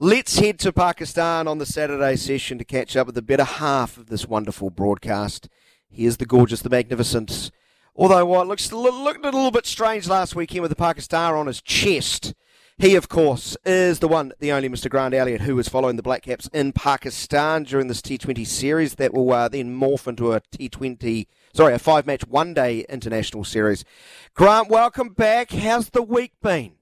Let's 0.00 0.40
head 0.40 0.58
to 0.58 0.72
Pakistan 0.72 1.46
on 1.46 1.58
the 1.58 1.64
Saturday 1.64 2.16
session 2.16 2.58
to 2.58 2.64
catch 2.64 2.96
up 2.96 3.06
with 3.06 3.14
the 3.14 3.22
better 3.22 3.44
half 3.44 3.96
of 3.96 4.06
this 4.06 4.26
wonderful 4.26 4.68
broadcast. 4.68 5.48
Here's 5.88 6.16
the 6.16 6.26
gorgeous, 6.26 6.62
the 6.62 6.68
magnificent. 6.68 7.52
Although 7.94 8.26
what 8.26 8.48
looks 8.48 8.72
looked 8.72 9.24
a 9.24 9.30
little 9.30 9.52
bit 9.52 9.66
strange 9.66 10.08
last 10.08 10.34
weekend 10.34 10.62
with 10.62 10.70
the 10.70 10.76
Pakistan 10.76 11.34
on 11.34 11.46
his 11.46 11.62
chest. 11.62 12.34
He, 12.76 12.96
of 12.96 13.08
course, 13.08 13.56
is 13.64 14.00
the 14.00 14.08
one, 14.08 14.32
the 14.40 14.50
only 14.50 14.68
Mr. 14.68 14.90
Grant 14.90 15.14
Elliott, 15.14 15.42
who 15.42 15.54
was 15.54 15.68
following 15.68 15.94
the 15.94 16.02
Black 16.02 16.22
Caps 16.22 16.50
in 16.52 16.72
Pakistan 16.72 17.62
during 17.62 17.86
this 17.86 18.02
T20 18.02 18.44
series 18.44 18.96
that 18.96 19.14
will 19.14 19.32
uh, 19.32 19.46
then 19.46 19.78
morph 19.78 20.08
into 20.08 20.32
a 20.32 20.40
T20, 20.40 21.28
sorry, 21.54 21.72
a 21.72 21.78
five 21.78 22.04
match 22.04 22.26
one 22.26 22.52
day 22.52 22.84
international 22.88 23.44
series. 23.44 23.84
Grant, 24.34 24.68
welcome 24.68 25.10
back. 25.10 25.52
How's 25.52 25.90
the 25.90 26.02
week 26.02 26.32
been? 26.42 26.72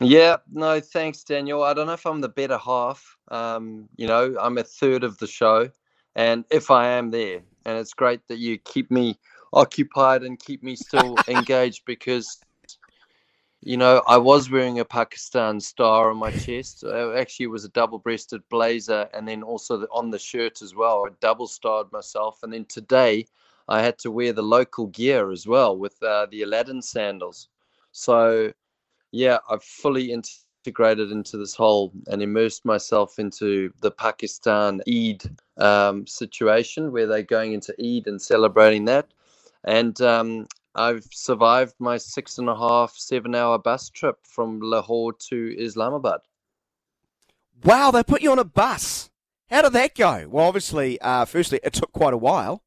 Yeah, 0.00 0.36
no, 0.52 0.78
thanks, 0.80 1.24
Daniel. 1.24 1.62
I 1.62 1.72
don't 1.72 1.86
know 1.86 1.94
if 1.94 2.04
I'm 2.04 2.20
the 2.20 2.28
better 2.28 2.58
half. 2.58 3.16
Um, 3.28 3.88
you 3.96 4.06
know, 4.06 4.36
I'm 4.38 4.58
a 4.58 4.62
third 4.62 5.04
of 5.04 5.16
the 5.18 5.26
show, 5.26 5.70
and 6.14 6.44
if 6.50 6.70
I 6.70 6.88
am 6.88 7.10
there, 7.10 7.40
and 7.64 7.78
it's 7.78 7.94
great 7.94 8.20
that 8.28 8.38
you 8.38 8.58
keep 8.58 8.90
me 8.90 9.18
occupied 9.54 10.22
and 10.22 10.38
keep 10.38 10.62
me 10.62 10.76
still 10.76 11.16
engaged 11.28 11.84
because, 11.86 12.38
you 13.62 13.78
know, 13.78 14.02
I 14.06 14.18
was 14.18 14.50
wearing 14.50 14.80
a 14.80 14.84
Pakistan 14.84 15.60
star 15.60 16.10
on 16.10 16.18
my 16.18 16.30
chest. 16.30 16.84
Actually, 16.84 17.44
it 17.44 17.50
was 17.50 17.64
a 17.64 17.70
double-breasted 17.70 18.42
blazer, 18.50 19.08
and 19.14 19.26
then 19.26 19.42
also 19.42 19.86
on 19.90 20.10
the 20.10 20.18
shirt 20.18 20.60
as 20.60 20.74
well. 20.74 21.06
I 21.06 21.10
double-starred 21.20 21.90
myself, 21.90 22.40
and 22.42 22.52
then 22.52 22.66
today 22.66 23.26
I 23.66 23.80
had 23.80 23.98
to 24.00 24.10
wear 24.10 24.34
the 24.34 24.42
local 24.42 24.88
gear 24.88 25.30
as 25.30 25.46
well 25.46 25.74
with 25.74 26.00
uh, 26.02 26.26
the 26.30 26.42
Aladdin 26.42 26.82
sandals. 26.82 27.48
So 27.92 28.52
yeah, 29.16 29.38
I've 29.48 29.62
fully 29.62 30.12
integrated 30.12 31.10
into 31.10 31.38
this 31.38 31.54
whole 31.54 31.92
and 32.08 32.22
immersed 32.22 32.64
myself 32.64 33.18
into 33.18 33.72
the 33.80 33.90
Pakistan 33.90 34.82
Eid 34.88 35.22
um, 35.56 36.06
situation 36.06 36.92
where 36.92 37.06
they're 37.06 37.22
going 37.22 37.54
into 37.54 37.74
Eid 37.80 38.06
and 38.06 38.20
celebrating 38.20 38.84
that. 38.86 39.08
And 39.64 39.98
um, 40.02 40.46
I've 40.74 41.06
survived 41.10 41.74
my 41.78 41.96
six 41.96 42.38
and 42.38 42.48
a 42.48 42.56
half, 42.56 42.94
seven 42.94 43.34
hour 43.34 43.58
bus 43.58 43.88
trip 43.88 44.18
from 44.22 44.60
Lahore 44.60 45.14
to 45.30 45.56
Islamabad. 45.58 46.20
Wow, 47.64 47.90
they 47.90 48.02
put 48.02 48.22
you 48.22 48.30
on 48.32 48.38
a 48.38 48.44
bus. 48.44 49.10
How 49.48 49.62
did 49.62 49.72
that 49.72 49.94
go? 49.94 50.26
Well, 50.28 50.46
obviously, 50.46 51.00
uh, 51.00 51.24
firstly, 51.24 51.58
it 51.64 51.72
took 51.72 51.92
quite 51.92 52.12
a 52.12 52.18
while. 52.18 52.62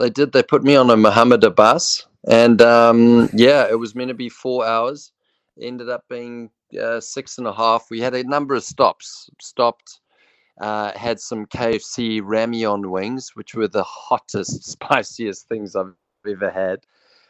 They 0.00 0.10
did. 0.10 0.32
They 0.32 0.42
put 0.42 0.64
me 0.64 0.74
on 0.74 0.90
a 0.90 0.96
Muhammad 0.96 1.54
bus. 1.54 2.06
And 2.26 2.60
um, 2.60 3.28
yeah, 3.32 3.68
it 3.70 3.78
was 3.78 3.94
meant 3.94 4.08
to 4.08 4.14
be 4.14 4.28
four 4.28 4.66
hours. 4.66 5.12
Ended 5.60 5.88
up 5.88 6.04
being 6.08 6.50
uh, 6.80 7.00
six 7.00 7.38
and 7.38 7.46
a 7.46 7.52
half. 7.52 7.86
We 7.90 8.00
had 8.00 8.14
a 8.14 8.24
number 8.24 8.54
of 8.54 8.64
stops. 8.64 9.30
Stopped, 9.40 10.00
uh, 10.60 10.92
had 10.98 11.20
some 11.20 11.46
KFC 11.46 12.20
ramyeon 12.20 12.90
wings, 12.90 13.30
which 13.34 13.54
were 13.54 13.68
the 13.68 13.84
hottest, 13.84 14.64
spiciest 14.70 15.48
things 15.48 15.76
I've 15.76 15.94
ever 16.28 16.50
had. 16.50 16.80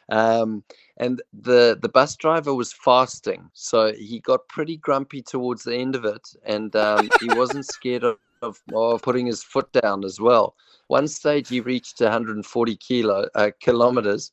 Um, 0.09 0.63
and 0.99 1.21
the 1.33 1.77
the 1.83 1.89
bus 1.89 2.15
driver 2.15 2.55
was 2.55 2.73
fasting, 2.73 3.51
so 3.53 3.93
he 3.93 4.21
got 4.21 4.47
pretty 4.49 4.77
grumpy 4.77 5.21
towards 5.21 5.65
the 5.65 5.77
end 5.77 5.97
of 5.97 6.05
it, 6.05 6.29
and 6.45 6.75
um, 6.77 7.11
he 7.21 7.29
wasn't 7.35 7.67
scared 7.73 8.05
of, 8.05 8.19
of, 8.41 8.63
of, 8.73 9.03
putting 9.03 9.27
his 9.27 9.43
foot 9.43 9.71
down 9.73 10.05
as 10.05 10.21
well. 10.21 10.55
One 10.87 11.09
stage 11.09 11.49
he 11.49 11.61
reached 11.61 12.01
140 12.01 12.77
kilo 12.77 13.29
uh, 13.35 13.51
kilometers 13.61 14.31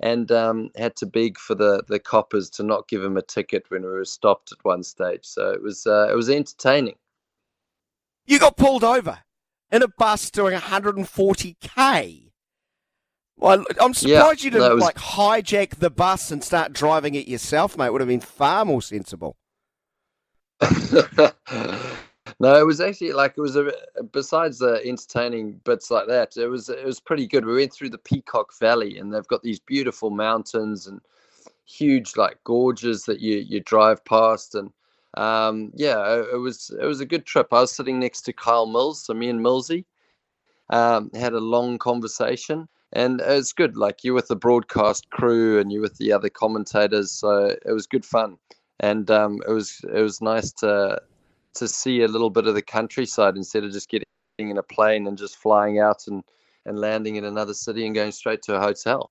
and 0.00 0.30
um, 0.30 0.70
had 0.76 0.96
to 0.96 1.06
beg 1.06 1.38
for 1.38 1.54
the 1.54 1.82
the 1.88 1.98
coppers 1.98 2.50
to 2.50 2.62
not 2.62 2.88
give 2.88 3.02
him 3.02 3.16
a 3.16 3.22
ticket 3.22 3.64
when 3.68 3.82
we 3.82 3.88
were 3.88 4.04
stopped 4.04 4.52
at 4.52 4.64
one 4.64 4.82
stage. 4.82 5.24
So 5.24 5.50
it 5.50 5.62
was 5.62 5.86
uh, 5.86 6.08
it 6.10 6.14
was 6.14 6.28
entertaining. 6.28 6.96
You 8.26 8.38
got 8.38 8.56
pulled 8.56 8.84
over 8.84 9.20
in 9.70 9.82
a 9.82 9.88
bus 9.88 10.30
doing 10.30 10.56
140k. 10.58 12.22
Well, 13.38 13.64
I'm 13.80 13.92
surprised 13.92 14.40
yeah, 14.40 14.44
you 14.44 14.50
didn't 14.50 14.74
was... 14.74 14.82
like 14.82 14.96
hijack 14.96 15.76
the 15.76 15.90
bus 15.90 16.30
and 16.30 16.42
start 16.42 16.72
driving 16.72 17.14
it 17.14 17.28
yourself, 17.28 17.76
mate. 17.76 17.86
It 17.86 17.92
Would 17.92 18.00
have 18.00 18.08
been 18.08 18.20
far 18.20 18.64
more 18.64 18.82
sensible. 18.82 19.36
no, 22.38 22.54
it 22.58 22.66
was 22.66 22.80
actually 22.80 23.12
like 23.12 23.34
it 23.36 23.40
was 23.40 23.56
a 23.56 23.72
besides 24.12 24.58
the 24.58 24.80
entertaining 24.84 25.60
bits 25.64 25.90
like 25.90 26.06
that. 26.08 26.36
It 26.36 26.48
was 26.48 26.68
it 26.68 26.84
was 26.84 27.00
pretty 27.00 27.26
good. 27.26 27.46
We 27.46 27.54
went 27.54 27.72
through 27.72 27.90
the 27.90 27.98
Peacock 27.98 28.52
Valley, 28.58 28.98
and 28.98 29.12
they've 29.12 29.26
got 29.26 29.42
these 29.42 29.60
beautiful 29.60 30.10
mountains 30.10 30.86
and 30.86 31.00
huge 31.64 32.16
like 32.16 32.42
gorges 32.44 33.04
that 33.04 33.20
you 33.20 33.38
you 33.38 33.60
drive 33.60 34.04
past, 34.04 34.54
and 34.54 34.70
um, 35.16 35.72
yeah, 35.74 36.24
it, 36.32 36.36
was 36.36 36.70
it 36.78 36.84
was 36.84 37.00
a 37.00 37.06
good 37.06 37.24
trip. 37.24 37.52
I 37.52 37.60
was 37.60 37.72
sitting 37.72 37.98
next 37.98 38.22
to 38.22 38.34
Kyle 38.34 38.66
Mills, 38.66 39.02
so 39.02 39.14
me 39.14 39.30
and 39.30 39.40
Millsy 39.40 39.86
um, 40.68 41.10
had 41.14 41.32
a 41.32 41.40
long 41.40 41.78
conversation, 41.78 42.68
and 42.92 43.22
it's 43.24 43.54
good. 43.54 43.78
Like 43.78 44.04
you 44.04 44.12
with 44.12 44.28
the 44.28 44.36
broadcast 44.36 45.08
crew, 45.08 45.58
and 45.58 45.72
you 45.72 45.80
with 45.80 45.96
the 45.96 46.12
other 46.12 46.28
commentators, 46.28 47.12
so 47.12 47.56
it 47.64 47.72
was 47.72 47.86
good 47.86 48.04
fun, 48.04 48.36
and 48.80 49.10
um, 49.10 49.40
it 49.48 49.52
was 49.52 49.80
it 49.94 50.02
was 50.02 50.20
nice 50.20 50.52
to 50.52 51.00
to 51.56 51.68
see 51.68 52.02
a 52.02 52.08
little 52.08 52.30
bit 52.30 52.46
of 52.46 52.54
the 52.54 52.62
countryside 52.62 53.36
instead 53.36 53.64
of 53.64 53.72
just 53.72 53.88
getting 53.88 54.06
in 54.38 54.58
a 54.58 54.62
plane 54.62 55.06
and 55.06 55.16
just 55.16 55.36
flying 55.36 55.78
out 55.78 56.06
and, 56.06 56.22
and 56.64 56.78
landing 56.78 57.16
in 57.16 57.24
another 57.24 57.54
city 57.54 57.86
and 57.86 57.94
going 57.94 58.12
straight 58.12 58.42
to 58.42 58.54
a 58.54 58.60
hotel. 58.60 59.10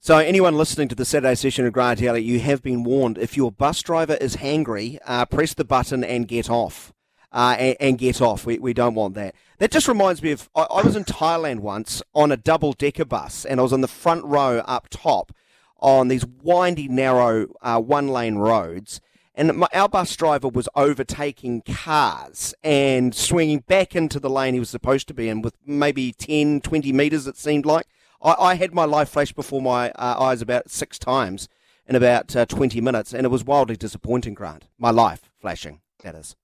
So, 0.00 0.18
anyone 0.18 0.56
listening 0.56 0.88
to 0.88 0.96
the 0.96 1.04
Saturday 1.04 1.36
session 1.36 1.64
of 1.64 1.72
Grant 1.72 2.02
Elliott, 2.02 2.24
you 2.24 2.40
have 2.40 2.60
been 2.60 2.82
warned. 2.82 3.18
If 3.18 3.36
your 3.36 3.52
bus 3.52 3.80
driver 3.82 4.14
is 4.14 4.36
hangry, 4.36 4.98
uh, 5.06 5.26
press 5.26 5.54
the 5.54 5.64
button 5.64 6.02
and 6.02 6.26
get 6.26 6.50
off. 6.50 6.92
Uh, 7.30 7.56
and, 7.58 7.76
and, 7.80 7.98
get 7.98 8.20
off. 8.20 8.44
We, 8.44 8.58
we 8.58 8.74
don't 8.74 8.94
want 8.94 9.14
that. 9.14 9.34
That 9.56 9.70
just 9.70 9.88
reminds 9.88 10.22
me 10.22 10.32
of 10.32 10.50
I, 10.54 10.64
I 10.64 10.82
was 10.82 10.96
in 10.96 11.04
Thailand 11.04 11.60
once 11.60 12.02
on 12.14 12.30
a 12.30 12.36
double 12.36 12.74
decker 12.74 13.06
bus, 13.06 13.46
and 13.46 13.58
I 13.58 13.62
was 13.62 13.72
on 13.72 13.80
the 13.80 13.88
front 13.88 14.24
row 14.24 14.58
up 14.66 14.88
top 14.90 15.32
on 15.78 16.08
these 16.08 16.26
windy, 16.26 16.88
narrow, 16.88 17.46
uh, 17.62 17.80
one 17.80 18.08
lane 18.08 18.36
roads 18.36 19.00
and 19.34 19.56
my, 19.56 19.68
our 19.72 19.88
bus 19.88 20.14
driver 20.14 20.48
was 20.48 20.68
overtaking 20.74 21.62
cars 21.62 22.54
and 22.62 23.14
swinging 23.14 23.60
back 23.60 23.96
into 23.96 24.20
the 24.20 24.28
lane 24.28 24.54
he 24.54 24.60
was 24.60 24.70
supposed 24.70 25.08
to 25.08 25.14
be 25.14 25.28
in 25.28 25.40
with 25.40 25.54
maybe 25.66 26.12
10, 26.12 26.60
20 26.60 26.92
metres, 26.92 27.26
it 27.26 27.36
seemed 27.36 27.64
like. 27.64 27.86
I, 28.20 28.34
I 28.38 28.54
had 28.54 28.74
my 28.74 28.84
life 28.84 29.08
flash 29.08 29.32
before 29.32 29.62
my 29.62 29.90
uh, 29.92 30.16
eyes 30.20 30.42
about 30.42 30.70
six 30.70 30.98
times 30.98 31.48
in 31.86 31.96
about 31.96 32.34
uh, 32.36 32.46
20 32.46 32.80
minutes, 32.80 33.12
and 33.12 33.24
it 33.24 33.30
was 33.30 33.44
wildly 33.44 33.76
disappointing, 33.76 34.34
Grant. 34.34 34.66
My 34.78 34.90
life 34.90 35.30
flashing, 35.40 35.80
that 36.02 36.14
is. 36.14 36.36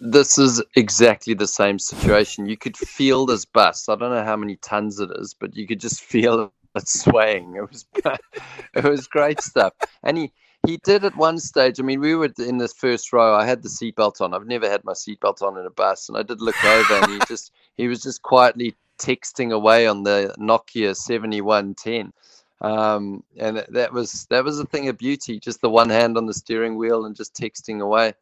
This 0.00 0.38
is 0.38 0.62
exactly 0.76 1.34
the 1.34 1.46
same 1.46 1.78
situation. 1.78 2.46
You 2.46 2.56
could 2.56 2.76
feel 2.76 3.26
this 3.26 3.44
bus. 3.44 3.88
I 3.88 3.96
don't 3.96 4.10
know 4.10 4.24
how 4.24 4.36
many 4.36 4.56
tons 4.56 4.98
it 4.98 5.10
is, 5.16 5.34
but 5.38 5.54
you 5.54 5.66
could 5.66 5.80
just 5.80 6.02
feel 6.02 6.52
it 6.74 6.88
swaying. 6.88 7.54
It 7.56 7.70
was, 7.70 7.86
it 8.74 8.84
was 8.84 9.06
great 9.06 9.40
stuff. 9.40 9.72
And 10.02 10.18
he, 10.18 10.32
he 10.66 10.78
did 10.78 11.04
at 11.04 11.16
one 11.16 11.38
stage. 11.38 11.78
I 11.78 11.82
mean, 11.82 12.00
we 12.00 12.14
were 12.14 12.32
in 12.38 12.58
this 12.58 12.72
first 12.72 13.12
row. 13.12 13.34
I 13.34 13.46
had 13.46 13.62
the 13.62 13.68
seatbelt 13.68 14.20
on. 14.20 14.34
I've 14.34 14.46
never 14.46 14.68
had 14.68 14.84
my 14.84 14.92
seatbelt 14.92 15.42
on 15.42 15.58
in 15.58 15.66
a 15.66 15.70
bus, 15.70 16.08
and 16.08 16.16
I 16.18 16.22
did 16.22 16.40
look 16.40 16.62
over, 16.64 16.94
and 16.94 17.12
he 17.12 17.18
just 17.28 17.52
he 17.76 17.88
was 17.88 18.02
just 18.02 18.22
quietly 18.22 18.74
texting 18.98 19.52
away 19.52 19.86
on 19.86 20.02
the 20.02 20.34
Nokia 20.38 20.96
seventy 20.96 21.40
one 21.40 21.74
ten. 21.74 22.12
Um, 22.60 23.22
and 23.36 23.64
that 23.68 23.92
was 23.92 24.26
that 24.30 24.44
was 24.44 24.58
a 24.58 24.64
thing 24.64 24.88
of 24.88 24.96
beauty. 24.96 25.38
Just 25.38 25.60
the 25.60 25.70
one 25.70 25.90
hand 25.90 26.16
on 26.16 26.26
the 26.26 26.34
steering 26.34 26.76
wheel 26.76 27.04
and 27.04 27.16
just 27.16 27.34
texting 27.34 27.80
away, 27.80 28.14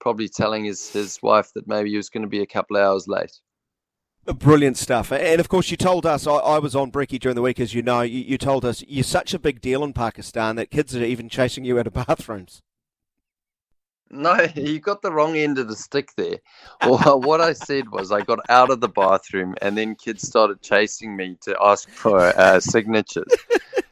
probably 0.00 0.28
telling 0.28 0.64
his 0.64 0.90
his 0.90 1.22
wife 1.22 1.52
that 1.54 1.68
maybe 1.68 1.90
he 1.90 1.96
was 1.96 2.10
going 2.10 2.22
to 2.22 2.28
be 2.28 2.40
a 2.42 2.46
couple 2.46 2.76
hours 2.76 3.06
late. 3.06 3.40
Brilliant 4.26 4.78
stuff. 4.78 5.12
And 5.12 5.38
of 5.38 5.50
course, 5.50 5.70
you 5.70 5.76
told 5.76 6.06
us, 6.06 6.26
I, 6.26 6.32
I 6.32 6.58
was 6.58 6.74
on 6.74 6.88
Bricky 6.88 7.18
during 7.18 7.36
the 7.36 7.42
week, 7.42 7.60
as 7.60 7.74
you 7.74 7.82
know, 7.82 8.00
you, 8.00 8.20
you, 8.20 8.38
told 8.38 8.64
us 8.64 8.82
you're 8.88 9.04
such 9.04 9.34
a 9.34 9.38
big 9.38 9.60
deal 9.60 9.84
in 9.84 9.92
Pakistan 9.92 10.56
that 10.56 10.70
kids 10.70 10.96
are 10.96 11.04
even 11.04 11.28
chasing 11.28 11.64
you 11.64 11.78
out 11.78 11.86
of 11.86 11.92
bathrooms. 12.06 12.62
No, 14.10 14.40
you 14.54 14.80
got 14.80 15.02
the 15.02 15.12
wrong 15.12 15.36
end 15.36 15.58
of 15.58 15.68
the 15.68 15.76
stick 15.76 16.10
there. 16.16 16.38
Well, 16.82 17.20
what 17.24 17.42
I 17.42 17.52
said 17.52 17.90
was 17.90 18.12
I 18.12 18.22
got 18.22 18.38
out 18.48 18.70
of 18.70 18.80
the 18.80 18.88
bathroom 18.88 19.56
and 19.60 19.76
then 19.76 19.94
kids 19.94 20.26
started 20.26 20.62
chasing 20.62 21.16
me 21.16 21.36
to 21.42 21.56
ask 21.60 21.90
for 21.90 22.18
uh, 22.18 22.60
signatures. 22.60 23.32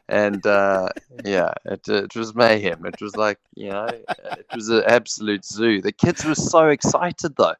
and 0.09 0.45
uh, 0.47 0.89
yeah, 1.25 1.53
it, 1.65 1.87
it 1.87 2.15
was 2.15 2.33
mayhem. 2.33 2.85
It 2.85 3.01
was 3.01 3.15
like 3.15 3.37
you 3.55 3.69
know, 3.69 3.85
it 3.85 4.45
was 4.55 4.69
an 4.69 4.83
absolute 4.87 5.45
zoo. 5.45 5.81
The 5.81 5.91
kids 5.91 6.25
were 6.25 6.35
so 6.35 6.69
excited 6.69 7.35
though. 7.37 7.55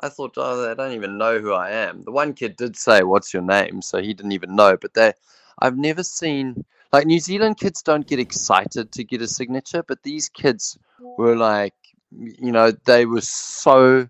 I 0.00 0.08
thought, 0.08 0.34
oh, 0.36 0.62
they 0.62 0.74
don't 0.74 0.94
even 0.94 1.18
know 1.18 1.38
who 1.38 1.52
I 1.52 1.70
am. 1.70 2.02
The 2.02 2.12
one 2.12 2.34
kid 2.34 2.56
did 2.56 2.76
say, 2.76 3.02
"What's 3.02 3.32
your 3.32 3.42
name?" 3.42 3.82
So 3.82 4.00
he 4.00 4.14
didn't 4.14 4.32
even 4.32 4.56
know. 4.56 4.76
But 4.76 4.94
they, 4.94 5.12
I've 5.60 5.76
never 5.76 6.02
seen 6.02 6.64
like 6.92 7.06
New 7.06 7.20
Zealand 7.20 7.58
kids 7.58 7.82
don't 7.82 8.06
get 8.06 8.18
excited 8.18 8.92
to 8.92 9.04
get 9.04 9.22
a 9.22 9.28
signature, 9.28 9.82
but 9.86 10.02
these 10.02 10.28
kids 10.28 10.78
were 11.00 11.36
like, 11.36 11.74
you 12.10 12.52
know, 12.52 12.72
they 12.84 13.06
were 13.06 13.22
so 13.22 14.08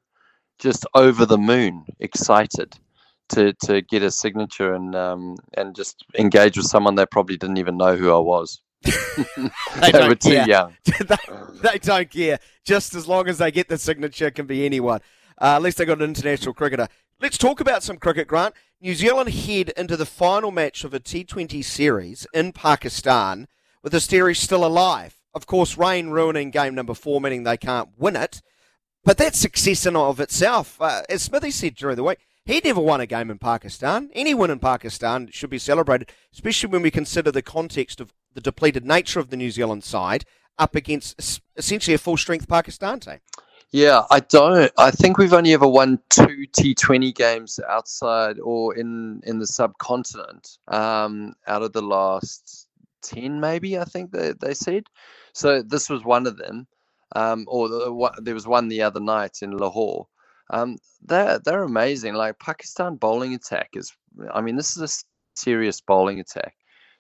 just 0.58 0.86
over 0.94 1.24
the 1.24 1.38
moon 1.38 1.84
excited 2.00 2.74
to 3.30 3.52
to 3.64 3.82
get 3.82 4.02
a 4.02 4.10
signature 4.10 4.74
and 4.74 4.94
um, 4.94 5.36
and 5.56 5.76
just 5.76 6.04
engage 6.18 6.56
with 6.56 6.66
someone 6.66 6.96
they 6.96 7.06
probably 7.06 7.36
didn't 7.36 7.58
even 7.58 7.76
know 7.76 7.96
who 7.96 8.12
I 8.12 8.18
was. 8.18 8.60
they, 8.84 9.92
they 9.92 10.08
were 10.08 10.14
too 10.16 10.30
care. 10.30 10.48
young. 10.48 10.76
they, 10.84 11.16
they, 11.62 11.78
don't 11.78 12.10
care. 12.10 12.38
Just 12.64 12.94
as 12.94 13.06
long 13.06 13.28
as 13.28 13.38
they 13.38 13.52
get 13.52 13.68
the 13.68 13.78
signature, 13.78 14.30
can 14.30 14.46
be 14.46 14.66
anyone. 14.66 15.00
Uh, 15.40 15.56
at 15.56 15.62
least 15.62 15.78
they 15.78 15.84
got 15.84 15.98
an 15.98 16.04
international 16.04 16.54
cricketer. 16.54 16.88
Let's 17.20 17.38
talk 17.38 17.60
about 17.60 17.82
some 17.82 17.98
cricket, 17.98 18.26
Grant. 18.28 18.54
New 18.80 18.94
Zealand 18.94 19.30
head 19.30 19.70
into 19.76 19.96
the 19.96 20.06
final 20.06 20.50
match 20.50 20.82
of 20.82 20.92
a 20.92 21.00
T20 21.00 21.64
series 21.64 22.26
in 22.34 22.52
Pakistan 22.52 23.46
with 23.82 23.92
the 23.92 24.00
series 24.00 24.40
still 24.40 24.64
alive. 24.64 25.16
Of 25.34 25.46
course, 25.46 25.78
rain 25.78 26.08
ruining 26.08 26.50
game 26.50 26.74
number 26.74 26.94
four, 26.94 27.20
meaning 27.20 27.44
they 27.44 27.56
can't 27.56 27.90
win 27.96 28.16
it. 28.16 28.42
But 29.04 29.18
that's 29.18 29.38
success 29.38 29.86
in 29.86 29.96
of 29.96 30.20
itself. 30.20 30.80
Uh, 30.80 31.02
as 31.08 31.22
Smithy 31.22 31.50
said 31.50 31.74
during 31.74 31.96
the 31.96 32.04
week, 32.04 32.18
he 32.44 32.60
never 32.64 32.80
won 32.80 33.00
a 33.00 33.06
game 33.06 33.30
in 33.30 33.38
Pakistan. 33.38 34.10
Any 34.14 34.34
win 34.34 34.50
in 34.50 34.58
Pakistan 34.58 35.28
should 35.30 35.50
be 35.50 35.58
celebrated, 35.58 36.10
especially 36.32 36.70
when 36.70 36.82
we 36.82 36.90
consider 36.90 37.30
the 37.30 37.42
context 37.42 38.00
of 38.00 38.12
the 38.34 38.40
depleted 38.40 38.84
nature 38.84 39.20
of 39.20 39.30
the 39.30 39.36
New 39.36 39.50
Zealand 39.50 39.84
side 39.84 40.24
up 40.58 40.74
against 40.74 41.40
essentially 41.56 41.94
a 41.94 41.98
full 41.98 42.16
strength 42.16 42.48
Pakistan 42.48 43.00
team. 43.00 43.18
Yeah, 43.72 44.02
I 44.10 44.20
don't. 44.20 44.70
I 44.78 44.90
think 44.90 45.16
we've 45.16 45.32
only 45.32 45.54
ever 45.54 45.66
won 45.66 45.98
two 46.10 46.46
T20 46.52 47.14
games 47.14 47.58
outside 47.68 48.38
or 48.38 48.76
in 48.76 49.22
in 49.24 49.38
the 49.38 49.46
subcontinent 49.46 50.58
um, 50.68 51.32
out 51.46 51.62
of 51.62 51.72
the 51.72 51.80
last 51.80 52.68
ten, 53.02 53.40
maybe. 53.40 53.78
I 53.78 53.84
think 53.84 54.12
they 54.12 54.34
they 54.40 54.52
said. 54.52 54.84
So 55.32 55.62
this 55.62 55.88
was 55.88 56.04
one 56.04 56.26
of 56.26 56.36
them, 56.36 56.66
um, 57.16 57.46
or 57.48 57.68
the, 57.70 58.12
there 58.22 58.34
was 58.34 58.46
one 58.46 58.68
the 58.68 58.82
other 58.82 59.00
night 59.00 59.38
in 59.40 59.56
Lahore. 59.56 60.06
Um, 60.50 60.76
they're 61.02 61.38
they're 61.42 61.62
amazing. 61.62 62.12
Like 62.12 62.38
Pakistan 62.40 62.96
bowling 62.96 63.32
attack 63.34 63.70
is. 63.74 63.90
I 64.34 64.42
mean, 64.42 64.56
this 64.56 64.76
is 64.76 64.82
a 64.82 65.04
serious 65.34 65.80
bowling 65.80 66.20
attack. 66.20 66.54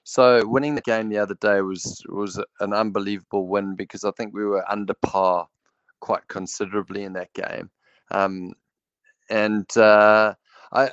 So 0.04 0.46
winning 0.48 0.74
the 0.74 0.80
game 0.80 1.10
the 1.10 1.18
other 1.18 1.36
day 1.40 1.60
was 1.60 2.02
was 2.08 2.42
an 2.60 2.72
unbelievable 2.72 3.46
win 3.46 3.76
because 3.76 4.04
I 4.04 4.10
think 4.12 4.32
we 4.34 4.46
were 4.46 4.64
under 4.72 4.94
par 4.94 5.48
quite 6.02 6.26
considerably 6.26 7.04
in 7.04 7.12
that 7.12 7.32
game. 7.32 7.70
Um, 8.10 8.52
and 9.30 9.74
uh, 9.76 10.34
I, 10.72 10.90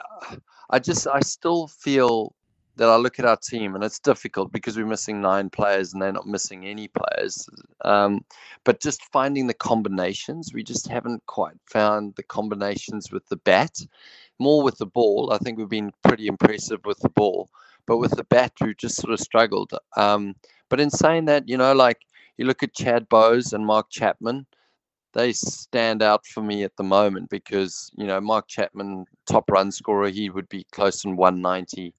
I 0.70 0.80
just, 0.80 1.08
I 1.08 1.20
still 1.22 1.68
feel 1.68 2.36
that 2.76 2.88
I 2.88 2.96
look 2.96 3.20
at 3.20 3.26
our 3.26 3.36
team, 3.36 3.76
and 3.76 3.84
it's 3.84 4.00
difficult 4.00 4.54
because 4.54 4.78
we're 4.78 4.86
missing 4.86 5.20
nine 5.20 5.50
players 5.50 5.92
and 5.92 6.02
they're 6.02 6.14
not 6.14 6.28
missing 6.28 6.66
any 6.66 6.88
players. 6.88 7.50
Um, 7.84 8.24
but 8.64 8.80
just 8.80 9.04
finding 9.12 9.48
the 9.48 9.54
combinations, 9.54 10.54
we 10.54 10.64
just 10.64 10.88
haven't 10.88 11.26
quite 11.26 11.58
found 11.66 12.16
the 12.16 12.24
combinations 12.24 13.12
with 13.12 13.28
the 13.28 13.36
bat. 13.38 13.76
More 14.38 14.64
with 14.64 14.78
the 14.78 14.86
ball, 14.86 15.34
I 15.34 15.40
think 15.40 15.58
we've 15.58 15.68
been 15.68 15.92
pretty 16.04 16.28
impressive 16.28 16.80
with 16.86 17.00
the 17.00 17.10
ball, 17.10 17.50
but 17.88 17.98
with 17.98 18.16
the 18.16 18.24
bat, 18.26 18.54
we've 18.62 18.78
just 18.78 18.96
sort 18.96 19.12
of 19.12 19.20
struggled. 19.20 19.74
Um, 19.98 20.36
but 20.70 20.80
in 20.80 20.92
saying 20.92 21.26
that, 21.26 21.50
you 21.50 21.58
know, 21.58 21.74
like 21.74 22.06
you 22.38 22.46
look 22.46 22.64
at 22.64 22.76
Chad 22.76 23.10
Bowes 23.10 23.52
and 23.52 23.66
Mark 23.66 23.90
Chapman, 23.90 24.46
they 25.14 25.34
stand 25.34 26.02
out 26.02 26.26
for 26.26 26.42
me 26.42 26.64
at 26.64 26.76
the 26.78 26.84
moment 26.84 27.30
because 27.30 27.92
you 27.96 28.06
know 28.06 28.22
Mark 28.22 28.48
Chapman, 28.48 29.06
top 29.26 29.50
run 29.50 29.72
scorer, 29.72 30.10
he 30.10 30.30
would 30.30 30.50
be 30.50 30.66
close 30.72 31.02
to 31.02 31.10
190 31.10 31.94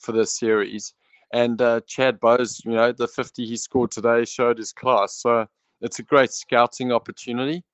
for 0.00 0.12
this 0.12 0.38
series, 0.38 0.94
and 1.32 1.60
uh, 1.62 1.80
Chad 1.86 2.20
Bowes, 2.20 2.60
you 2.64 2.72
know 2.72 2.92
the 2.92 3.08
50 3.08 3.46
he 3.46 3.56
scored 3.56 3.90
today 3.90 4.24
showed 4.24 4.58
his 4.58 4.72
class. 4.72 5.16
So 5.16 5.46
it's 5.80 5.98
a 5.98 6.04
great 6.04 6.32
scouting 6.32 6.92
opportunity 6.92 7.64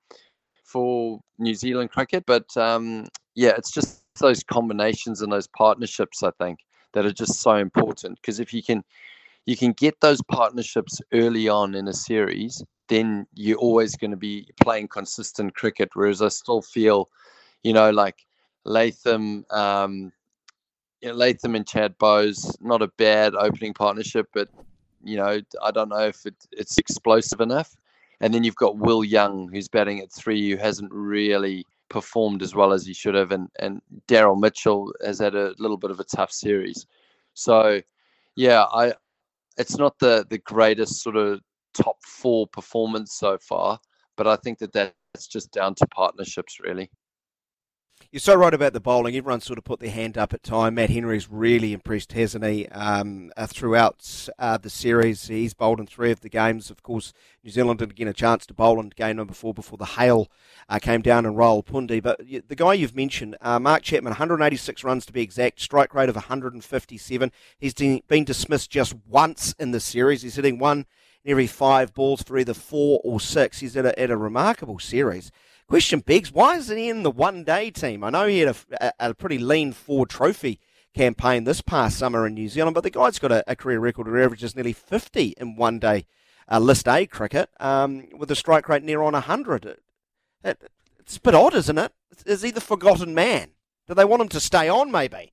for 0.65 1.21
New 1.39 1.55
Zealand 1.55 1.91
cricket. 1.91 2.25
But 2.27 2.57
um, 2.57 3.07
yeah, 3.35 3.53
it's 3.57 3.71
just 3.71 4.03
those 4.21 4.43
combinations 4.43 5.23
and 5.23 5.33
those 5.33 5.49
partnerships 5.49 6.23
I 6.23 6.31
think 6.39 6.59
that 6.93 7.05
are 7.05 7.13
just 7.13 7.41
so 7.41 7.57
important 7.57 8.19
because 8.21 8.41
if 8.41 8.55
you 8.55 8.63
can 8.63 8.83
you 9.47 9.57
can 9.57 9.73
get 9.73 10.01
those 10.01 10.21
partnerships 10.23 11.01
early 11.13 11.49
on 11.49 11.75
in 11.75 11.89
a 11.89 11.95
series 11.95 12.63
then 12.89 13.27
you're 13.35 13.59
always 13.59 13.97
going 13.97 14.11
to 14.11 14.17
be 14.17 14.49
playing 14.61 14.89
consistent 14.89 15.55
cricket. 15.55 15.91
Whereas 15.95 16.23
I 16.23 16.29
still 16.29 16.63
feel, 16.63 17.09
you 17.63 17.73
know, 17.73 17.91
like 17.91 18.27
Latham, 18.65 19.45
um, 19.51 20.13
you 21.01 21.09
know, 21.09 21.15
Latham 21.15 21.55
and 21.55 21.67
Chad 21.67 21.97
Bowes, 21.99 22.57
not 22.61 22.83
a 22.83 22.89
bad 22.97 23.35
opening 23.35 23.75
partnership, 23.75 24.29
but 24.33 24.49
you 25.05 25.17
know, 25.17 25.41
I 25.63 25.71
don't 25.71 25.89
know 25.89 26.07
if 26.07 26.27
it, 26.27 26.35
it's 26.53 26.79
explosive 26.79 27.41
enough. 27.41 27.77
And 28.21 28.33
then 28.33 28.45
you've 28.45 28.57
got 28.57 28.79
Will 28.79 29.05
Young, 29.05 29.51
who's 29.53 29.69
batting 29.69 30.01
at 30.01 30.11
three, 30.11 30.51
who 30.51 30.57
hasn't 30.57 30.91
really 30.91 31.67
performed 31.91 32.43
as 32.43 32.55
well 32.55 32.73
as 32.73 32.87
he 32.87 32.95
should 32.95 33.15
have, 33.15 33.31
and 33.31 33.49
and 33.61 33.83
Daryl 34.09 34.41
Mitchell 34.41 34.93
has 35.05 35.19
had 35.19 35.35
a 35.35 35.55
little 35.59 35.77
bit 35.77 35.91
of 35.91 36.01
a 36.01 36.05
tough 36.05 36.33
series. 36.33 36.87
So, 37.35 37.83
yeah, 38.35 38.65
I 38.73 38.95
it's 39.59 39.79
not 39.79 39.99
the 39.99 40.27
the 40.31 40.39
greatest 40.39 41.03
sort 41.03 41.17
of 41.17 41.41
top 41.75 41.97
four 42.05 42.47
performance 42.49 43.15
so 43.19 43.39
far, 43.39 43.79
but 44.17 44.27
I 44.27 44.37
think 44.37 44.59
that 44.59 44.73
that's 44.73 45.27
just 45.27 45.53
down 45.53 45.75
to 45.77 45.87
partnerships, 45.89 46.59
really. 46.61 46.91
You're 48.13 48.21
so 48.21 48.35
right 48.35 48.55
about 48.55 48.73
the 48.73 48.81
bowling. 48.81 49.17
Everyone 49.17 49.41
sort 49.41 49.59
of 49.59 49.65
put 49.65 49.81
their 49.81 49.91
hand 49.91 50.17
up 50.17 50.33
at 50.33 50.43
time. 50.43 50.77
Matt 50.77 50.91
Henry's 50.91 51.29
really 51.29 51.73
impressed, 51.73 52.13
hasn't 52.13 52.45
he? 52.45 52.67
Um, 52.69 53.33
uh, 53.37 53.47
throughout 53.47 54.29
uh, 54.39 54.59
the 54.59 54.71
series, 54.71 55.27
he's 55.27 55.55
bowled 55.55 55.81
in 55.81 55.87
three 55.87 56.13
of 56.13 56.21
the 56.21 56.29
games. 56.29 56.71
Of 56.71 56.83
course, 56.83 57.13
New 57.43 57.51
Zealand 57.51 57.81
didn't 57.81 57.97
get 57.97 58.09
a 58.09 58.13
chance 58.13 58.47
to 58.47 58.55
bowl 58.55 58.81
in 58.81 58.91
game 58.91 59.17
number 59.17 59.35
four 59.35 59.53
before 59.53 59.77
the 59.77 59.85
hail 59.85 60.29
uh, 60.69 60.79
came 60.79 61.03
down 61.03 61.27
and 61.27 61.37
Rawalpindi. 61.37 62.03
But 62.03 62.21
the 62.21 62.57
guy 62.57 62.75
you've 62.75 62.97
mentioned, 62.97 63.37
uh, 63.41 63.59
Mark 63.59 63.83
Chapman, 63.83 64.13
186 64.13 64.85
runs 64.85 65.05
to 65.07 65.13
be 65.13 65.23
exact, 65.23 65.61
strike 65.61 65.93
rate 65.93 66.09
of 66.09 66.15
157. 66.15 67.33
He's 67.59 67.75
been 67.75 68.25
dismissed 68.25 68.71
just 68.71 68.95
once 69.07 69.55
in 69.59 69.73
the 69.73 69.81
series. 69.81 70.23
He's 70.23 70.37
hitting 70.37 70.59
one 70.59 70.87
every 71.27 71.47
five 71.49 71.93
balls 71.93 72.23
for 72.23 72.39
either 72.39 72.55
four 72.55 73.01
or 73.05 73.21
six. 73.21 73.59
He's 73.59 73.77
at 73.77 73.85
a, 73.85 73.99
at 73.99 74.11
a 74.11 74.17
remarkable 74.17 74.79
series. 74.79 75.33
Question 75.69 75.99
begs, 76.01 76.33
why 76.33 76.57
isn't 76.57 76.77
he 76.77 76.89
in 76.89 77.03
the 77.03 77.11
one 77.11 77.43
day 77.43 77.71
team? 77.71 78.05
I 78.05 78.11
know 78.11 78.27
he 78.27 78.39
had 78.39 78.55
a, 78.81 78.87
a, 78.87 79.11
a 79.11 79.15
pretty 79.15 79.39
lean 79.39 79.73
Ford 79.73 80.09
Trophy 80.09 80.61
campaign 80.95 81.43
this 81.43 81.61
past 81.61 81.99
summer 81.99 82.25
in 82.27 82.35
New 82.35 82.49
Zealand, 82.49 82.75
but 82.75 82.85
the 82.85 82.91
guy's 82.91 83.19
got 83.19 83.33
a, 83.33 83.43
a 83.51 83.57
career 83.57 83.81
record 83.81 84.07
where 84.07 84.19
he 84.19 84.25
averages 84.25 84.55
nearly 84.55 84.73
50 84.73 85.35
in 85.37 85.57
one 85.57 85.81
day 85.81 86.07
uh, 86.51 86.61
List 86.61 86.87
A 86.87 87.07
cricket 87.07 87.51
um, 87.59 88.07
with 88.17 88.31
a 88.31 88.37
strike 88.37 88.69
rate 88.69 88.85
near 88.85 89.03
on 89.03 89.15
100. 89.15 89.67
It, 89.67 89.83
it, 90.45 90.71
it's 91.01 91.17
a 91.17 91.21
bit 91.21 91.35
odd, 91.35 91.55
isn't 91.55 91.79
it? 91.79 91.93
Is 92.25 92.43
he 92.43 92.53
the 92.53 92.61
forgotten 92.61 93.13
man? 93.13 93.51
Do 93.89 93.95
they 93.95 94.05
want 94.05 94.23
him 94.23 94.29
to 94.31 94.41
stay 94.41 94.69
on, 94.69 94.93
maybe? 94.93 95.33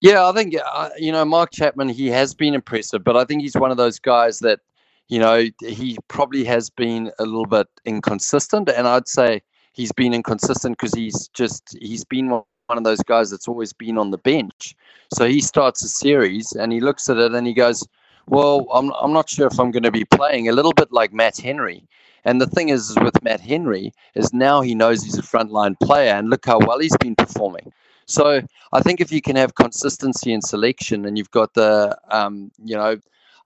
Yeah, 0.00 0.28
I 0.28 0.32
think, 0.32 0.54
uh, 0.64 0.90
you 0.96 1.10
know, 1.10 1.24
Mark 1.24 1.50
Chapman, 1.50 1.88
he 1.88 2.06
has 2.08 2.32
been 2.32 2.54
impressive, 2.54 3.02
but 3.02 3.16
I 3.16 3.24
think 3.24 3.42
he's 3.42 3.56
one 3.56 3.72
of 3.72 3.76
those 3.76 3.98
guys 3.98 4.38
that 4.40 4.60
you 5.08 5.18
know, 5.18 5.46
he 5.60 5.98
probably 6.08 6.44
has 6.44 6.70
been 6.70 7.10
a 7.18 7.24
little 7.24 7.46
bit 7.46 7.66
inconsistent. 7.84 8.68
And 8.68 8.86
I'd 8.86 9.08
say 9.08 9.42
he's 9.72 9.92
been 9.92 10.14
inconsistent 10.14 10.76
because 10.78 10.94
he's 10.94 11.28
just, 11.28 11.76
he's 11.80 12.04
been 12.04 12.28
one 12.28 12.44
of 12.70 12.84
those 12.84 13.02
guys 13.02 13.30
that's 13.30 13.48
always 13.48 13.72
been 13.72 13.96
on 13.98 14.10
the 14.10 14.18
bench. 14.18 14.74
So 15.12 15.26
he 15.26 15.40
starts 15.40 15.82
a 15.82 15.88
series 15.88 16.52
and 16.52 16.72
he 16.72 16.80
looks 16.80 17.08
at 17.08 17.16
it 17.16 17.32
and 17.32 17.46
he 17.46 17.54
goes, 17.54 17.86
well, 18.26 18.66
I'm, 18.72 18.92
I'm 19.00 19.12
not 19.12 19.30
sure 19.30 19.46
if 19.46 19.58
I'm 19.58 19.70
going 19.70 19.84
to 19.84 19.90
be 19.90 20.04
playing 20.04 20.48
a 20.48 20.52
little 20.52 20.74
bit 20.74 20.92
like 20.92 21.12
Matt 21.14 21.38
Henry. 21.38 21.88
And 22.24 22.40
the 22.42 22.46
thing 22.46 22.68
is, 22.68 22.90
is 22.90 22.98
with 22.98 23.22
Matt 23.22 23.40
Henry 23.40 23.92
is 24.14 24.34
now 24.34 24.60
he 24.60 24.74
knows 24.74 25.02
he's 25.02 25.16
a 25.16 25.22
frontline 25.22 25.80
player 25.80 26.12
and 26.12 26.28
look 26.28 26.44
how 26.44 26.58
well 26.58 26.78
he's 26.78 26.96
been 26.98 27.16
performing. 27.16 27.72
So 28.04 28.42
I 28.72 28.80
think 28.82 29.00
if 29.00 29.10
you 29.10 29.22
can 29.22 29.36
have 29.36 29.54
consistency 29.54 30.32
in 30.32 30.42
selection 30.42 31.06
and 31.06 31.16
you've 31.16 31.30
got 31.30 31.54
the, 31.54 31.96
um, 32.10 32.50
you 32.62 32.74
know, 32.74 32.98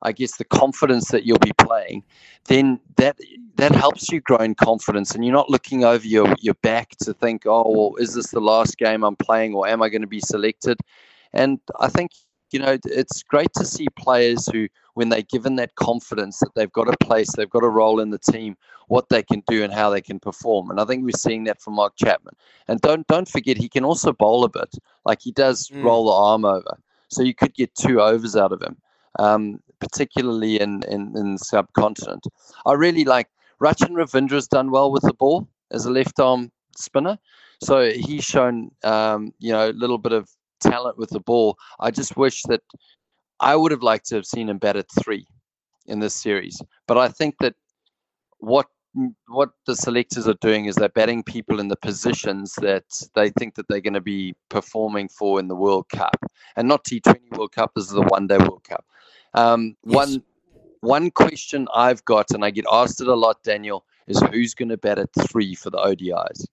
I 0.02 0.12
guess 0.12 0.36
the 0.36 0.44
confidence 0.44 1.08
that 1.08 1.24
you'll 1.24 1.38
be 1.38 1.52
playing, 1.58 2.04
then 2.46 2.80
that 2.96 3.16
that 3.56 3.74
helps 3.74 4.10
you 4.10 4.20
grow 4.20 4.38
in 4.38 4.54
confidence, 4.54 5.14
and 5.14 5.24
you're 5.24 5.34
not 5.34 5.50
looking 5.50 5.84
over 5.84 6.06
your 6.06 6.34
your 6.40 6.54
back 6.62 6.90
to 7.02 7.14
think, 7.14 7.42
oh, 7.46 7.64
well, 7.68 7.96
is 7.98 8.14
this 8.14 8.28
the 8.30 8.40
last 8.40 8.78
game 8.78 9.04
I'm 9.04 9.16
playing, 9.16 9.54
or 9.54 9.66
am 9.68 9.82
I 9.82 9.88
going 9.88 10.02
to 10.02 10.08
be 10.08 10.20
selected? 10.20 10.78
And 11.32 11.60
I 11.80 11.88
think 11.88 12.10
you 12.50 12.58
know 12.58 12.76
it's 12.84 13.22
great 13.22 13.52
to 13.56 13.64
see 13.64 13.86
players 13.96 14.46
who, 14.46 14.68
when 14.94 15.08
they're 15.08 15.22
given 15.22 15.56
that 15.56 15.74
confidence 15.74 16.38
that 16.40 16.54
they've 16.54 16.72
got 16.72 16.92
a 16.92 16.96
place, 16.98 17.32
they've 17.32 17.48
got 17.48 17.64
a 17.64 17.68
role 17.68 18.00
in 18.00 18.10
the 18.10 18.18
team, 18.18 18.56
what 18.88 19.08
they 19.08 19.22
can 19.22 19.42
do 19.46 19.64
and 19.64 19.72
how 19.72 19.90
they 19.90 20.02
can 20.02 20.18
perform. 20.18 20.70
And 20.70 20.80
I 20.80 20.84
think 20.84 21.04
we're 21.04 21.12
seeing 21.16 21.44
that 21.44 21.60
from 21.60 21.74
Mark 21.74 21.94
Chapman. 21.96 22.34
And 22.68 22.80
don't 22.80 23.06
don't 23.06 23.28
forget 23.28 23.56
he 23.56 23.68
can 23.68 23.84
also 23.84 24.12
bowl 24.12 24.44
a 24.44 24.48
bit, 24.48 24.74
like 25.04 25.20
he 25.22 25.32
does 25.32 25.68
mm. 25.68 25.82
roll 25.82 26.06
the 26.06 26.12
arm 26.12 26.44
over. 26.44 26.78
So 27.08 27.22
you 27.22 27.34
could 27.34 27.54
get 27.54 27.74
two 27.74 28.00
overs 28.00 28.36
out 28.36 28.52
of 28.52 28.62
him. 28.62 28.76
Um, 29.18 29.60
particularly 29.82 30.60
in, 30.60 30.82
in, 30.84 31.12
in 31.16 31.32
the 31.32 31.38
subcontinent. 31.38 32.24
I 32.64 32.74
really 32.74 33.04
like 33.04 33.28
Rachin 33.60 33.96
Ravindra's 33.96 34.46
done 34.46 34.70
well 34.70 34.92
with 34.92 35.02
the 35.02 35.12
ball 35.12 35.48
as 35.72 35.86
a 35.86 35.90
left 35.90 36.20
arm 36.20 36.52
spinner. 36.76 37.18
So 37.60 37.90
he's 37.90 38.24
shown, 38.24 38.70
um, 38.84 39.32
you 39.40 39.52
know, 39.52 39.70
a 39.70 39.72
little 39.72 39.98
bit 39.98 40.12
of 40.12 40.30
talent 40.60 40.98
with 40.98 41.10
the 41.10 41.20
ball. 41.20 41.58
I 41.80 41.90
just 41.90 42.16
wish 42.16 42.42
that 42.44 42.62
I 43.40 43.56
would 43.56 43.72
have 43.72 43.82
liked 43.82 44.06
to 44.10 44.14
have 44.14 44.26
seen 44.26 44.48
him 44.48 44.58
bat 44.58 44.76
at 44.76 44.86
three 45.02 45.26
in 45.86 45.98
this 45.98 46.14
series. 46.14 46.62
But 46.86 46.96
I 46.98 47.08
think 47.08 47.34
that 47.40 47.54
what 48.38 48.66
what 49.28 49.50
the 49.66 49.74
selectors 49.74 50.28
are 50.28 50.36
doing 50.40 50.66
is 50.66 50.74
they're 50.74 50.88
batting 50.88 51.22
people 51.22 51.60
in 51.60 51.68
the 51.68 51.76
positions 51.76 52.54
that 52.60 52.84
they 53.14 53.30
think 53.30 53.54
that 53.54 53.66
they're 53.68 53.80
going 53.80 53.94
to 53.94 54.00
be 54.00 54.34
performing 54.50 55.08
for 55.08 55.40
in 55.40 55.48
the 55.48 55.56
World 55.56 55.88
Cup, 55.88 56.16
and 56.56 56.68
not 56.68 56.84
T20 56.84 57.36
World 57.36 57.52
Cup. 57.52 57.72
This 57.74 57.86
is 57.86 57.92
the 57.92 58.02
One 58.02 58.26
Day 58.26 58.38
World 58.38 58.64
Cup. 58.64 58.84
Um, 59.34 59.76
yes. 59.84 59.94
One 59.94 60.22
one 60.80 61.10
question 61.12 61.68
I've 61.72 62.04
got, 62.04 62.32
and 62.32 62.44
I 62.44 62.50
get 62.50 62.64
asked 62.70 63.00
it 63.00 63.06
a 63.06 63.14
lot, 63.14 63.42
Daniel, 63.44 63.84
is 64.08 64.20
who's 64.32 64.52
going 64.52 64.68
to 64.68 64.76
bat 64.76 64.98
at 64.98 65.10
three 65.28 65.54
for 65.54 65.70
the 65.70 65.78
ODIs? 65.78 66.44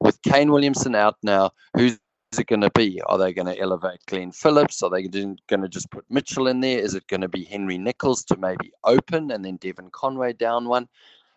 With 0.00 0.20
Kane 0.22 0.50
Williamson 0.50 0.94
out 0.94 1.16
now, 1.22 1.50
who's 1.76 1.98
it 2.38 2.46
going 2.46 2.62
to 2.62 2.70
be? 2.74 3.00
Are 3.06 3.18
they 3.18 3.32
going 3.32 3.46
to 3.46 3.58
elevate 3.58 4.00
Glenn 4.06 4.32
Phillips? 4.32 4.82
Are 4.82 4.90
they 4.90 5.02
going 5.02 5.36
to 5.48 5.68
just 5.68 5.90
put 5.90 6.04
Mitchell 6.08 6.46
in 6.46 6.60
there? 6.60 6.78
Is 6.78 6.94
it 6.94 7.06
going 7.08 7.20
to 7.20 7.28
be 7.28 7.44
Henry 7.44 7.76
Nicholls 7.76 8.24
to 8.24 8.36
maybe 8.36 8.72
open 8.84 9.30
and 9.30 9.44
then 9.44 9.56
Devon 9.56 9.90
Conway 9.92 10.32
down 10.32 10.66
one? 10.66 10.88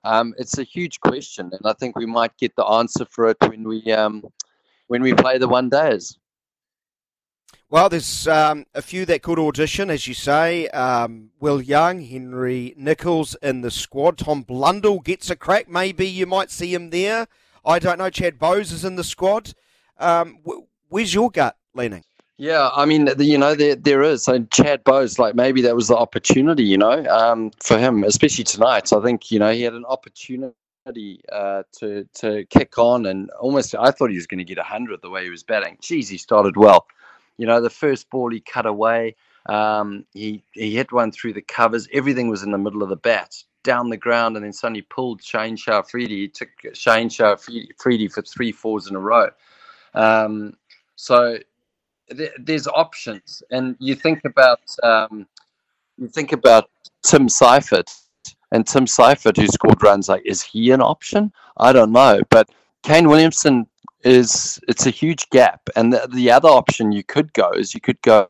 Um, 0.03 0.33
it's 0.37 0.57
a 0.57 0.63
huge 0.63 0.99
question, 0.99 1.51
and 1.51 1.61
I 1.65 1.73
think 1.73 1.95
we 1.95 2.05
might 2.05 2.35
get 2.37 2.55
the 2.55 2.65
answer 2.65 3.05
for 3.05 3.29
it 3.29 3.37
when 3.41 3.67
we 3.67 3.91
um, 3.91 4.23
when 4.87 5.01
we 5.01 5.13
play 5.13 5.37
the 5.37 5.47
one 5.47 5.69
days. 5.69 6.17
Well, 7.69 7.87
there's 7.87 8.27
um, 8.27 8.65
a 8.75 8.81
few 8.81 9.05
that 9.05 9.21
could 9.21 9.39
audition, 9.39 9.89
as 9.89 10.05
you 10.05 10.13
say. 10.13 10.67
Um, 10.69 11.29
Will 11.39 11.61
Young, 11.61 12.01
Henry 12.01 12.73
Nicholls 12.75 13.35
in 13.41 13.61
the 13.61 13.71
squad. 13.71 14.17
Tom 14.17 14.41
Blundell 14.41 14.99
gets 14.99 15.29
a 15.29 15.37
crack. 15.37 15.69
Maybe 15.69 16.05
you 16.05 16.25
might 16.25 16.51
see 16.51 16.73
him 16.73 16.89
there. 16.89 17.27
I 17.63 17.79
don't 17.79 17.99
know. 17.99 18.09
Chad 18.09 18.37
Bowes 18.37 18.73
is 18.73 18.83
in 18.83 18.97
the 18.97 19.05
squad. 19.05 19.53
Um, 19.97 20.39
where's 20.89 21.13
your 21.13 21.31
gut 21.31 21.55
leaning? 21.73 22.03
Yeah, 22.41 22.71
I 22.73 22.85
mean, 22.85 23.07
you 23.19 23.37
know, 23.37 23.53
there 23.53 23.75
there 23.75 24.01
is. 24.01 24.23
So 24.23 24.43
Chad 24.45 24.83
Bowes, 24.83 25.19
like 25.19 25.35
maybe 25.35 25.61
that 25.61 25.75
was 25.75 25.89
the 25.89 25.95
opportunity, 25.95 26.63
you 26.63 26.75
know, 26.75 27.05
um, 27.05 27.51
for 27.59 27.77
him, 27.77 28.03
especially 28.03 28.45
tonight. 28.45 28.91
I 28.91 28.99
think 28.99 29.29
you 29.29 29.37
know 29.37 29.51
he 29.51 29.61
had 29.61 29.73
an 29.75 29.85
opportunity 29.85 31.21
uh, 31.31 31.61
to 31.77 32.09
to 32.15 32.43
kick 32.45 32.79
on, 32.79 33.05
and 33.05 33.29
almost 33.39 33.75
I 33.75 33.91
thought 33.91 34.09
he 34.09 34.15
was 34.15 34.25
going 34.25 34.39
to 34.39 34.43
get 34.43 34.57
hundred 34.57 35.03
the 35.03 35.09
way 35.11 35.23
he 35.23 35.29
was 35.29 35.43
batting. 35.43 35.77
Geez, 35.81 36.09
he 36.09 36.17
started 36.17 36.57
well. 36.57 36.87
You 37.37 37.45
know, 37.45 37.61
the 37.61 37.69
first 37.69 38.09
ball 38.09 38.31
he 38.31 38.39
cut 38.39 38.65
away, 38.65 39.15
um, 39.45 40.03
he 40.11 40.43
he 40.53 40.75
hit 40.75 40.91
one 40.91 41.11
through 41.11 41.33
the 41.33 41.43
covers. 41.43 41.87
Everything 41.93 42.27
was 42.27 42.41
in 42.41 42.49
the 42.49 42.57
middle 42.57 42.81
of 42.81 42.89
the 42.89 42.95
bat, 42.95 43.35
down 43.61 43.91
the 43.91 43.97
ground, 43.97 44.35
and 44.35 44.43
then 44.43 44.53
suddenly 44.53 44.81
pulled 44.81 45.21
Shaheen 45.21 45.59
Shah 45.59 45.83
Afridi. 45.83 46.21
He 46.21 46.27
took 46.27 46.49
Shaheen 46.73 47.11
Shah 47.11 47.33
Afridi 47.33 48.07
for 48.07 48.23
three 48.23 48.51
fours 48.51 48.87
in 48.87 48.95
a 48.95 48.99
row. 48.99 49.29
Um, 49.93 50.55
so 50.95 51.37
there's 52.39 52.67
options, 52.67 53.43
and 53.51 53.75
you 53.79 53.95
think 53.95 54.21
about 54.25 54.61
um, 54.83 55.27
you 55.97 56.07
think 56.07 56.31
about 56.31 56.69
Tim 57.03 57.29
Seifert 57.29 57.89
and 58.51 58.67
Tim 58.67 58.87
Seifert, 58.87 59.37
who 59.37 59.47
scored 59.47 59.81
runs. 59.83 60.09
Like, 60.09 60.23
is 60.25 60.41
he 60.41 60.71
an 60.71 60.81
option? 60.81 61.31
I 61.57 61.73
don't 61.73 61.91
know, 61.91 62.21
but 62.29 62.49
Kane 62.83 63.07
Williamson 63.07 63.67
is 64.03 64.59
it's 64.67 64.85
a 64.85 64.91
huge 64.91 65.29
gap, 65.29 65.61
and 65.75 65.93
the, 65.93 66.07
the 66.11 66.31
other 66.31 66.49
option 66.49 66.91
you 66.91 67.03
could 67.03 67.33
go 67.33 67.51
is 67.51 67.73
you 67.73 67.81
could 67.81 68.01
go. 68.01 68.27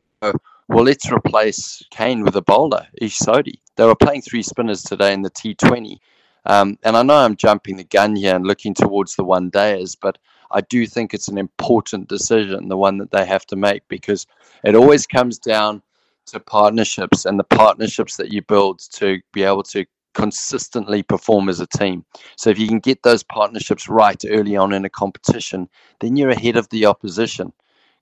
Well, 0.67 0.85
let's 0.85 1.11
replace 1.11 1.83
Kane 1.91 2.23
with 2.23 2.35
a 2.37 2.41
bowler, 2.41 2.87
Ish 3.01 3.19
Sodhi. 3.19 3.59
They 3.75 3.85
were 3.85 3.95
playing 3.95 4.21
three 4.21 4.43
spinners 4.43 4.83
today 4.83 5.13
in 5.13 5.21
the 5.21 5.29
T20. 5.29 5.97
Um, 6.45 6.77
and 6.83 6.97
I 6.97 7.03
know 7.03 7.17
I'm 7.17 7.35
jumping 7.35 7.77
the 7.77 7.83
gun 7.83 8.15
here 8.15 8.35
and 8.35 8.45
looking 8.45 8.73
towards 8.73 9.15
the 9.15 9.23
one 9.23 9.49
days, 9.49 9.95
but 9.95 10.17
I 10.51 10.61
do 10.61 10.85
think 10.85 11.13
it's 11.13 11.27
an 11.27 11.37
important 11.37 12.09
decision, 12.09 12.67
the 12.67 12.77
one 12.77 12.97
that 12.97 13.11
they 13.11 13.25
have 13.25 13.45
to 13.47 13.55
make, 13.55 13.87
because 13.87 14.27
it 14.63 14.75
always 14.75 15.07
comes 15.07 15.39
down 15.39 15.81
to 16.27 16.39
partnerships 16.39 17.25
and 17.25 17.39
the 17.39 17.43
partnerships 17.43 18.17
that 18.17 18.31
you 18.31 18.41
build 18.41 18.79
to 18.93 19.19
be 19.33 19.43
able 19.43 19.63
to 19.63 19.85
consistently 20.13 21.03
perform 21.03 21.49
as 21.49 21.59
a 21.59 21.67
team. 21.67 22.05
So 22.35 22.49
if 22.49 22.59
you 22.59 22.67
can 22.67 22.79
get 22.79 23.03
those 23.03 23.23
partnerships 23.23 23.87
right 23.87 24.21
early 24.29 24.55
on 24.55 24.73
in 24.73 24.85
a 24.85 24.89
competition, 24.89 25.69
then 25.99 26.15
you're 26.15 26.29
ahead 26.29 26.57
of 26.57 26.69
the 26.69 26.85
opposition. 26.85 27.53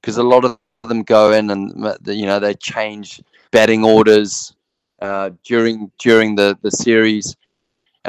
Because 0.01 0.17
a 0.17 0.23
lot 0.23 0.45
of 0.45 0.57
them 0.87 1.03
go 1.03 1.31
in 1.31 1.49
and 1.49 1.97
you 2.07 2.25
know 2.25 2.39
they 2.39 2.53
change 2.53 3.21
batting 3.51 3.83
orders 3.83 4.55
uh, 5.01 5.29
during 5.43 5.91
during 5.99 6.35
the 6.35 6.57
the 6.61 6.71
series 6.71 7.35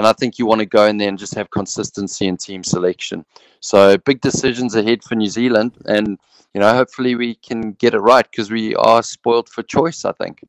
and 0.00 0.06
I 0.06 0.14
think 0.14 0.38
you 0.38 0.46
want 0.46 0.60
to 0.60 0.66
go 0.66 0.86
in 0.86 0.96
there 0.96 1.10
and 1.10 1.18
just 1.18 1.34
have 1.34 1.50
consistency 1.50 2.26
in 2.26 2.38
team 2.38 2.64
selection. 2.64 3.26
So 3.60 3.98
big 3.98 4.22
decisions 4.22 4.74
ahead 4.74 5.04
for 5.04 5.14
New 5.14 5.28
Zealand, 5.28 5.76
and 5.84 6.18
you 6.54 6.60
know 6.62 6.72
hopefully 6.72 7.16
we 7.16 7.34
can 7.34 7.72
get 7.72 7.92
it 7.92 7.98
right 7.98 8.26
because 8.30 8.50
we 8.50 8.74
are 8.76 9.02
spoiled 9.02 9.50
for 9.50 9.62
choice. 9.62 10.06
I 10.06 10.12
think. 10.12 10.42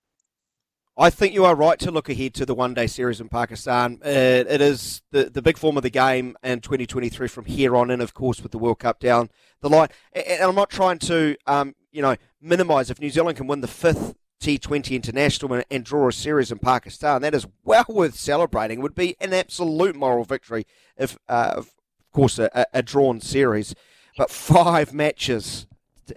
I 0.97 1.09
think 1.09 1.33
you 1.33 1.43
are 1.43 1.53
right 1.53 1.77
to 1.79 1.91
look 1.91 2.07
ahead 2.07 2.33
to 2.35 2.45
the 2.45 2.55
one 2.55 2.73
day 2.73 2.87
series 2.87 3.19
in 3.19 3.27
Pakistan. 3.27 3.99
Uh, 4.05 4.07
it 4.47 4.61
is 4.61 5.01
the, 5.11 5.25
the 5.25 5.41
big 5.41 5.57
form 5.57 5.75
of 5.75 5.83
the 5.83 5.89
game 5.89 6.37
and 6.41 6.63
2023 6.63 7.27
from 7.27 7.43
here 7.43 7.75
on 7.75 7.91
in, 7.91 7.99
of 7.99 8.13
course, 8.13 8.41
with 8.41 8.53
the 8.53 8.57
World 8.57 8.79
Cup 8.79 8.99
down 8.99 9.29
the 9.61 9.69
line. 9.69 9.89
And 10.13 10.43
I'm 10.43 10.55
not 10.55 10.69
trying 10.69 10.99
to, 10.99 11.35
um, 11.47 11.75
you 11.91 12.01
know, 12.01 12.15
minimise 12.41 12.89
if 12.89 13.01
New 13.01 13.09
Zealand 13.09 13.37
can 13.37 13.47
win 13.47 13.61
the 13.61 13.67
fifth 13.67 14.15
T20 14.41 14.95
International 14.95 15.63
and 15.69 15.85
draw 15.85 16.07
a 16.07 16.11
series 16.11 16.51
in 16.51 16.57
Pakistan. 16.57 17.21
That 17.21 17.35
is 17.35 17.47
well 17.63 17.85
worth 17.87 18.15
celebrating. 18.15 18.79
It 18.79 18.81
would 18.81 18.95
be 18.95 19.15
an 19.21 19.33
absolute 19.33 19.95
moral 19.95 20.23
victory 20.23 20.65
if, 20.97 21.17
uh, 21.29 21.53
of 21.55 21.71
course, 22.11 22.39
a, 22.39 22.65
a, 22.73 22.81
drawn 22.81 23.21
series. 23.21 23.75
But 24.17 24.31
five 24.31 24.93
matches, 24.93 25.67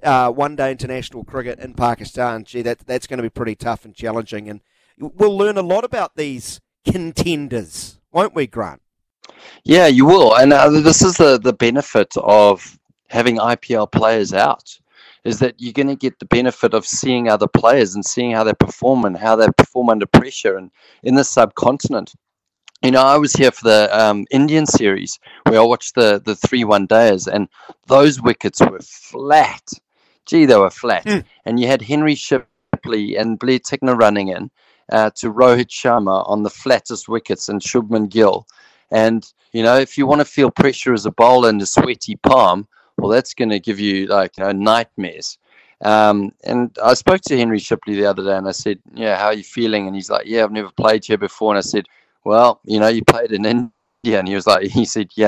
uh, 0.03 0.31
one 0.31 0.57
day 0.57 0.71
international 0.71 1.25
cricket 1.25 1.59
in 1.59 1.75
Pakistan, 1.75 2.45
gee, 2.45 2.63
that, 2.63 2.81
that's 2.81 3.07
going 3.07 3.19
to 3.19 3.23
be 3.23 3.31
pretty 3.31 3.55
tough 3.55 3.85
and 3.85 3.95
challenging. 3.95 4.49
And 4.49 4.61
we'll 4.99 5.37
learn 5.37 5.59
a 5.59 5.63
lot 5.63 5.85
about 5.85 6.17
these 6.17 6.61
contenders, 6.85 8.01
won't 8.11 8.35
we, 8.35 8.47
Grant? 8.47 8.81
Yeah, 9.65 9.87
you 9.87 10.07
will. 10.07 10.35
And 10.35 10.53
uh, 10.53 10.71
this 10.71 11.03
is 11.03 11.17
the, 11.17 11.39
the 11.39 11.53
benefit 11.53 12.15
of 12.17 12.79
having 13.09 13.37
IPL 13.37 13.93
players 13.93 14.33
out 14.33 14.79
is 15.25 15.39
that 15.39 15.55
you're 15.59 15.73
going 15.73 15.89
to 15.89 15.97
get 15.97 16.19
the 16.19 16.27
benefit 16.27 16.75
of 16.75 16.87
seeing 16.87 17.29
other 17.29 17.49
players 17.49 17.95
and 17.95 18.05
seeing 18.05 18.33
how 18.33 18.45
they 18.45 18.53
perform 18.53 19.05
and 19.05 19.17
how 19.17 19.37
they 19.37 19.49
perform 19.57 19.89
under 19.89 20.07
pressure 20.07 20.57
and 20.57 20.71
in 21.03 21.15
the 21.15 21.25
subcontinent. 21.25 22.13
You 22.83 22.91
know, 22.91 23.03
I 23.03 23.17
was 23.17 23.33
here 23.33 23.51
for 23.51 23.65
the 23.65 23.89
um, 23.99 24.27
Indian 24.31 24.67
series 24.67 25.19
where 25.47 25.61
I 25.61 25.65
watched 25.65 25.95
the 25.95 26.21
the 26.23 26.37
three 26.37 26.65
one 26.65 26.85
days, 26.85 27.27
and 27.27 27.49
those 27.87 28.21
wickets 28.21 28.61
were 28.61 28.81
flat. 28.81 29.63
Gee, 30.27 30.45
they 30.45 30.57
were 30.57 30.71
flat. 30.71 31.07
Mm. 31.07 31.25
And 31.47 31.61
you 31.61 31.67
had 31.67 31.81
Henry 31.81 32.15
Shipley 32.15 33.17
and 33.17 33.39
Blair 33.39 33.59
Tickner 33.59 33.97
running 33.99 34.29
in 34.29 34.51
uh, 34.93 35.11
to 35.17 35.33
Rohit 35.33 35.69
Sharma 35.69 36.29
on 36.29 36.43
the 36.43 36.51
flattest 36.51 37.09
wickets 37.09 37.49
and 37.49 37.63
Shubman 37.63 38.11
Gill. 38.11 38.47
And 38.91 39.25
you 39.53 39.63
know, 39.63 39.79
if 39.79 39.97
you 39.97 40.07
want 40.07 40.21
to 40.21 40.27
feel 40.27 40.51
pressure 40.51 40.93
as 40.93 41.07
a 41.07 41.11
bowler 41.11 41.49
and 41.49 41.63
a 41.63 41.67
sweaty 41.67 42.17
palm, 42.17 42.69
that's 43.09 43.35
going 43.35 43.51
to 43.51 43.61
give 43.61 43.81
you 43.81 44.07
like 44.07 44.37
you 44.39 44.45
know, 44.45 44.53
nightmares. 44.53 45.39
Um, 45.81 46.33
and 46.45 46.77
I 46.83 46.95
spoke 46.95 47.21
to 47.23 47.37
Henry 47.37 47.59
Shipley 47.59 47.95
the 47.95 48.07
other 48.07 48.25
day 48.25 48.37
and 48.37 48.49
I 48.49 48.53
said, 48.53 48.79
Yeah, 48.95 49.17
how 49.19 49.27
are 49.27 49.35
you 49.35 49.45
feeling? 49.45 49.87
And 49.87 49.95
he's 49.95 50.11
like, 50.11 50.27
Yeah, 50.27 50.45
I've 50.45 50.53
never 50.53 50.71
played 50.71 51.05
here 51.05 51.19
before. 51.19 51.53
And 51.53 51.59
I 51.59 51.63
said, 51.63 51.87
Well, 52.25 52.61
you 52.65 52.81
know, 52.81 52.89
you 52.89 53.05
played 53.05 53.33
in 53.33 53.45
India. 53.45 54.19
And 54.19 54.29
he 54.29 54.35
was 54.35 54.47
like, 54.47 54.63
He 54.71 54.85
said, 54.85 55.11
Yeah, 55.15 55.23